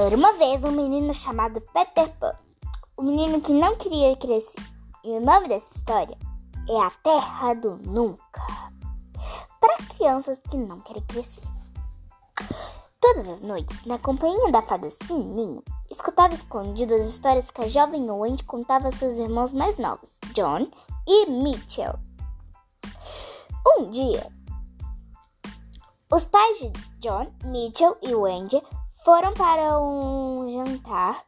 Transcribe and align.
Era 0.00 0.16
uma 0.16 0.32
vez 0.34 0.62
um 0.62 0.70
menino 0.70 1.12
chamado 1.12 1.60
Peter 1.72 2.08
Pan, 2.20 2.32
o 2.96 3.02
menino 3.02 3.40
que 3.40 3.52
não 3.52 3.74
queria 3.74 4.14
crescer. 4.14 4.54
E 5.02 5.08
o 5.08 5.20
nome 5.20 5.48
dessa 5.48 5.76
história 5.76 6.16
é 6.68 6.80
A 6.80 6.88
Terra 7.02 7.54
do 7.54 7.78
Nunca. 7.78 8.40
Para 9.58 9.76
crianças 9.96 10.38
que 10.48 10.56
não 10.56 10.78
querem 10.78 11.02
crescer. 11.02 11.42
Todas 13.00 13.28
as 13.28 13.40
noites, 13.40 13.84
na 13.86 13.98
companhia 13.98 14.52
da 14.52 14.62
fada 14.62 14.88
Sininho, 15.02 15.64
escutava 15.90 16.32
escondido 16.32 16.94
as 16.94 17.04
histórias 17.04 17.50
que 17.50 17.62
a 17.62 17.66
jovem 17.66 18.08
Wendy 18.08 18.44
contava 18.44 18.86
a 18.86 18.92
seus 18.92 19.18
irmãos 19.18 19.52
mais 19.52 19.78
novos, 19.78 20.08
John 20.32 20.70
e 21.08 21.26
Mitchell. 21.26 21.98
Um 23.66 23.90
dia, 23.90 24.32
os 26.12 26.24
pais 26.24 26.60
de 26.60 26.70
John, 27.00 27.26
Mitchell 27.42 27.98
e 28.00 28.14
Wendy 28.14 28.62
foram 29.08 29.32
para 29.32 29.80
um 29.80 30.46
jantar 30.50 31.24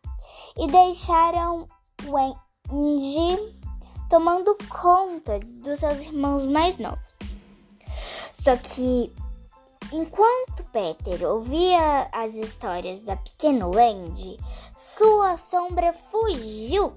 e 0.55 0.67
deixaram 0.67 1.67
Wendy 2.05 3.59
tomando 4.11 4.55
conta 4.69 5.41
dos 5.41 5.81
seus 5.81 5.99
irmãos 6.01 6.45
mais 6.45 6.77
novos. 6.77 7.01
Só 8.35 8.55
que 8.59 9.11
enquanto 9.95 10.63
Peter 10.65 11.27
ouvia 11.27 12.07
as 12.13 12.35
histórias 12.35 13.01
da 13.01 13.17
pequena 13.17 13.67
Wendy, 13.67 14.37
sua 14.77 15.39
sombra 15.39 15.95
fugiu 15.95 16.93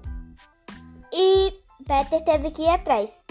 e 1.10 1.62
Peter 1.88 2.22
teve 2.24 2.50
que 2.50 2.60
ir 2.60 2.68
atrás. 2.68 3.24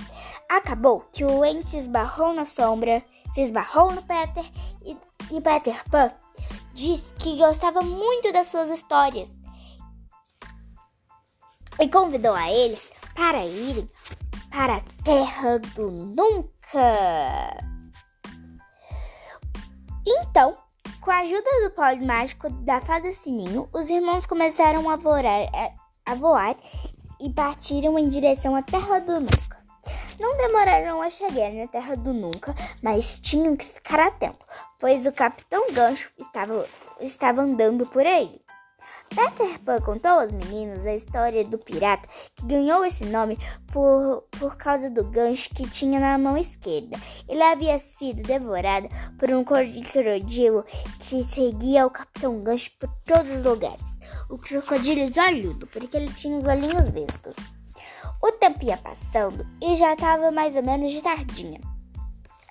Acabou 0.49 1.05
que 1.11 1.23
o 1.23 1.41
Wendy 1.41 1.67
se 1.67 1.77
esbarrou 1.77 2.33
na 2.33 2.45
sombra, 2.45 3.05
se 3.31 3.41
esbarrou 3.41 3.91
no 3.91 4.02
Peter 4.02 4.44
e, 4.83 4.97
e 5.30 5.39
Peter 5.39 5.88
Pan 5.91 6.11
disse 6.73 7.13
que 7.16 7.38
gostava 7.38 7.81
muito 7.81 8.31
das 8.31 8.47
suas 8.47 8.69
histórias 8.69 9.29
e 11.79 11.89
convidou 11.89 12.33
a 12.33 12.52
eles 12.52 12.91
para 13.16 13.45
irem 13.45 13.89
para 14.52 14.77
a 14.77 14.81
Terra 15.03 15.59
do 15.75 15.89
Nunca. 15.89 16.53
Então, 20.05 20.55
com 21.01 21.11
a 21.11 21.19
ajuda 21.19 21.49
do 21.63 21.71
pó 21.71 21.95
mágico 22.05 22.49
da 22.49 22.79
fada 22.79 23.11
Sininho, 23.11 23.67
os 23.73 23.89
irmãos 23.89 24.25
começaram 24.25 24.89
a 24.89 24.95
voar, 24.95 25.23
a 26.05 26.16
voar 26.16 26.55
e 27.19 27.29
partiram 27.31 27.97
em 27.97 28.07
direção 28.07 28.55
à 28.55 28.61
Terra 28.61 28.99
do 28.99 29.19
Nunca. 29.19 29.62
Não 30.20 30.38
demoraram 30.38 31.02
a 31.02 31.09
chegar 31.09 31.52
na 31.52 31.67
Terra 31.67 31.95
do 31.95 32.14
Nunca, 32.14 32.53
mas 32.81 33.20
tinham 33.20 33.56
que 33.56 33.66
ficar 33.66 34.00
atentos, 34.00 34.45
pois 34.80 35.06
o 35.06 35.12
Capitão 35.12 35.72
Gancho 35.72 36.12
estava, 36.17 36.67
estava 37.02 37.42
andando 37.42 37.86
por 37.86 38.06
aí. 38.06 38.44
Peter 39.09 39.59
Pan 39.59 39.80
contou 39.80 40.12
aos 40.12 40.31
meninos 40.31 40.86
a 40.86 40.94
história 40.94 41.44
do 41.45 41.58
pirata 41.58 42.08
que 42.36 42.45
ganhou 42.45 42.84
esse 42.84 43.06
nome 43.06 43.38
por, 43.72 44.23
por 44.31 44.58
causa 44.58 44.90
do 44.90 45.03
gancho 45.03 45.50
que 45.50 45.70
tinha 45.70 46.00
na 46.00 46.18
mão 46.18 46.38
esquerda. 46.38 46.97
Ele 47.28 47.42
havia 47.42 47.78
sido 47.80 48.23
devorado 48.23 48.90
por 49.18 49.31
um 49.31 49.44
crocodilo 49.44 50.66
que 51.00 51.23
seguia 51.23 51.86
o 51.86 51.92
Capitão 51.92 52.40
Gancho 52.42 52.72
por 52.80 52.90
todos 53.06 53.31
os 53.31 53.44
lugares. 53.44 53.86
O 54.30 54.38
crocodilo 54.38 55.02
olhudo, 55.28 55.68
porque 55.68 55.95
ele 55.95 56.12
tinha 56.14 56.38
os 56.38 56.45
olhinhos 56.45 56.90
vistos. 56.90 57.36
Tempo 58.64 58.69
ia 58.69 58.78
passando 58.78 59.45
e 59.61 59.75
já 59.75 59.94
estava 59.94 60.31
mais 60.31 60.56
ou 60.56 60.64
menos 60.64 60.92
de 60.92 61.02
tardinha. 61.02 61.59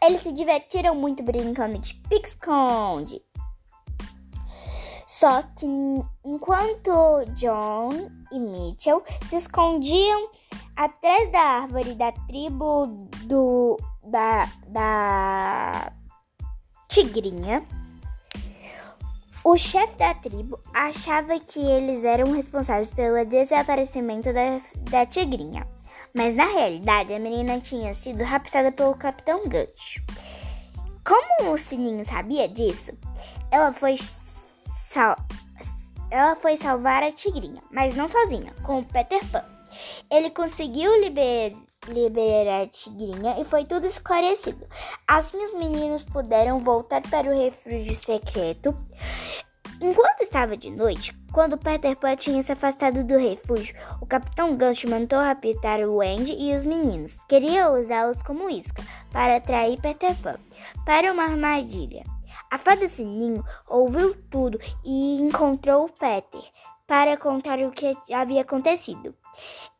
Eles 0.05 0.23
se 0.23 0.33
divertiram 0.33 0.95
muito 0.95 1.23
brincando 1.23 1.79
de 1.79 1.95
pique-esconde. 2.09 3.23
Só 5.07 5.43
que 5.43 5.67
enquanto 6.25 7.25
John 7.35 8.11
e 8.31 8.39
Mitchell 8.39 9.03
se 9.29 9.37
escondiam 9.37 10.29
atrás 10.77 11.31
da 11.31 11.41
árvore 11.41 11.95
da 11.95 12.13
tribo 12.13 12.87
do 13.25 13.79
da, 14.03 14.49
da 14.69 15.93
tigrinha, 16.89 17.65
o 19.45 19.57
chefe 19.57 19.97
da 19.97 20.15
tribo 20.15 20.59
achava 20.75 21.39
que 21.39 21.61
eles 21.61 22.05
eram 22.05 22.33
responsáveis 22.33 22.91
pelo 22.91 23.25
desaparecimento 23.25 24.33
da, 24.33 24.61
da 24.91 25.07
tigrinha. 25.07 25.72
Mas 26.15 26.37
na 26.37 26.45
realidade 26.45 27.15
a 27.15 27.19
menina 27.19 27.59
tinha 27.61 27.95
sido 27.95 28.23
raptada 28.23 28.71
pelo 28.71 28.95
Capitão 28.95 29.49
Gancho. 29.49 30.03
Como 31.05 31.53
o 31.53 31.59
Sininho 31.59 32.05
sabia 32.05 32.49
disso, 32.49 32.93
ela 33.51 33.73
foi 33.73 33.97
sal... 33.97 35.17
ela 36.11 36.37
foi 36.37 36.57
salvar 36.59 37.03
a 37.03 37.11
tigrinha, 37.11 37.63
mas 37.71 37.97
não 37.97 38.09
sozinha, 38.09 38.53
com 38.63 38.81
o 38.81 38.85
Peter 38.85 39.25
Pan. 39.31 39.45
Ele 40.11 40.31
conseguiu 40.31 41.01
liber... 41.01 41.57
liberar 41.89 42.63
a 42.63 42.69
tigrinha 42.69 43.41
e 43.41 43.45
foi 43.45 43.65
tudo 43.65 43.87
esclarecido. 43.87 44.67
Assim 45.09 45.43
os 45.43 45.55
meninos 45.59 46.05
puderam 46.05 46.61
voltar 46.61 47.01
para 47.03 47.31
o 47.31 47.37
refúgio 47.37 47.97
secreto. 47.97 48.77
Enquanto 49.85 50.21
estava 50.21 50.57
de 50.57 50.71
noite, 50.71 51.13
quando 51.33 51.59
Peter 51.59 51.97
Pan 51.97 52.15
tinha 52.15 52.41
se 52.45 52.53
afastado 52.53 53.03
do 53.03 53.19
refúgio, 53.19 53.75
o 54.01 54.07
Capitão 54.07 54.55
Gancho 54.55 54.89
mandou 54.89 55.19
raptar 55.19 55.81
o 55.81 55.97
Wendy 55.97 56.37
e 56.39 56.55
os 56.55 56.65
meninos. 56.65 57.13
Queria 57.29 57.69
usá-los 57.69 58.17
como 58.23 58.49
isca 58.49 58.81
para 59.11 59.39
atrair 59.39 59.81
Peter 59.81 60.15
Pan 60.23 60.37
para 60.87 61.13
uma 61.13 61.25
armadilha. 61.25 62.05
A 62.49 62.59
fada 62.59 62.89
Sininho 62.89 63.45
ouviu 63.69 64.15
tudo 64.31 64.57
e 64.85 65.21
encontrou 65.21 65.89
Peter 65.89 66.45
para 66.87 67.17
contar 67.17 67.59
o 67.59 67.73
que 67.73 67.91
havia 68.15 68.43
acontecido. 68.43 69.13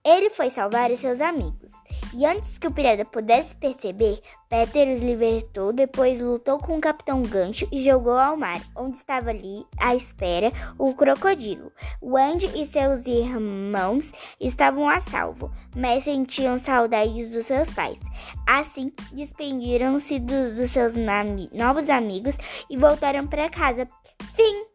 Ele 0.05 0.31
foi 0.31 0.51
salvar 0.51 0.91
os 0.91 0.99
seus 0.99 1.21
amigos. 1.21 1.71
E 2.15 2.27
antes 2.27 2.59
que 2.59 2.67
o 2.67 2.73
pirata 2.73 3.05
pudesse 3.05 3.55
perceber, 3.55 4.21
Peter 4.49 4.95
os 4.95 5.01
libertou, 5.01 5.73
depois 5.73 6.21
lutou 6.21 6.59
com 6.59 6.77
o 6.77 6.81
Capitão 6.81 7.23
Gancho 7.23 7.67
e 7.73 7.81
jogou 7.81 8.19
ao 8.19 8.37
mar, 8.37 8.61
onde 8.77 8.99
estava 8.99 9.31
ali 9.31 9.65
à 9.79 9.95
espera 9.95 10.53
o 10.79 10.93
crocodilo. 10.95 11.73
Wendy 12.03 12.51
e 12.55 12.67
seus 12.67 13.07
irmãos 13.07 14.13
estavam 14.39 14.89
a 14.89 15.01
salvo, 15.01 15.51
mas 15.75 16.05
sentiam 16.05 16.59
saudades 16.59 17.31
dos 17.31 17.47
seus 17.47 17.71
pais. 17.71 17.99
Assim, 18.47 18.93
despediram-se 19.13 20.19
do, 20.19 20.55
dos 20.55 20.71
seus 20.71 20.95
novos 20.95 21.89
amigos 21.89 22.37
e 22.69 22.77
voltaram 22.77 23.27
para 23.27 23.49
casa. 23.49 23.89
Fim! 24.35 24.72